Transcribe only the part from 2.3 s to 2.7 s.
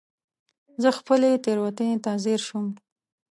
شوم.